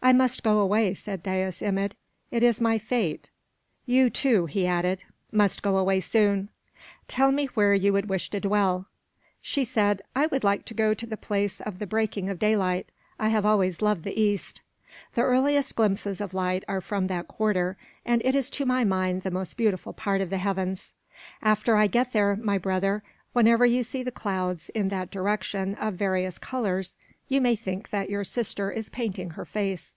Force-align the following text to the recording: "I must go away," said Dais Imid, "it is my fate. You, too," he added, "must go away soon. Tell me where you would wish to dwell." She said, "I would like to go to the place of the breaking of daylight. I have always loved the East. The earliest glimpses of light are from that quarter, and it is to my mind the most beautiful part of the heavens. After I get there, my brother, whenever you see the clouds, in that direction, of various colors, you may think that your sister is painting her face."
"I 0.00 0.12
must 0.12 0.44
go 0.44 0.60
away," 0.60 0.94
said 0.94 1.24
Dais 1.24 1.60
Imid, 1.60 1.90
"it 2.30 2.44
is 2.44 2.60
my 2.60 2.78
fate. 2.78 3.30
You, 3.84 4.10
too," 4.10 4.46
he 4.46 4.64
added, 4.64 5.02
"must 5.32 5.60
go 5.60 5.76
away 5.76 5.98
soon. 5.98 6.50
Tell 7.08 7.32
me 7.32 7.46
where 7.54 7.74
you 7.74 7.92
would 7.94 8.08
wish 8.08 8.30
to 8.30 8.38
dwell." 8.38 8.86
She 9.42 9.64
said, 9.64 10.02
"I 10.14 10.26
would 10.28 10.44
like 10.44 10.64
to 10.66 10.72
go 10.74 10.94
to 10.94 11.04
the 11.04 11.16
place 11.16 11.60
of 11.60 11.80
the 11.80 11.86
breaking 11.86 12.28
of 12.28 12.38
daylight. 12.38 12.92
I 13.18 13.30
have 13.30 13.44
always 13.44 13.82
loved 13.82 14.04
the 14.04 14.18
East. 14.18 14.60
The 15.16 15.22
earliest 15.22 15.74
glimpses 15.74 16.20
of 16.20 16.32
light 16.32 16.62
are 16.68 16.80
from 16.80 17.08
that 17.08 17.26
quarter, 17.26 17.76
and 18.06 18.22
it 18.24 18.36
is 18.36 18.50
to 18.50 18.64
my 18.64 18.84
mind 18.84 19.22
the 19.22 19.32
most 19.32 19.56
beautiful 19.56 19.92
part 19.92 20.20
of 20.20 20.30
the 20.30 20.38
heavens. 20.38 20.94
After 21.42 21.74
I 21.74 21.88
get 21.88 22.12
there, 22.12 22.36
my 22.36 22.56
brother, 22.56 23.02
whenever 23.32 23.66
you 23.66 23.82
see 23.82 24.04
the 24.04 24.12
clouds, 24.12 24.68
in 24.68 24.90
that 24.90 25.10
direction, 25.10 25.74
of 25.74 25.94
various 25.94 26.38
colors, 26.38 26.98
you 27.30 27.42
may 27.42 27.54
think 27.54 27.90
that 27.90 28.08
your 28.08 28.24
sister 28.24 28.70
is 28.70 28.88
painting 28.88 29.28
her 29.32 29.44
face." 29.44 29.94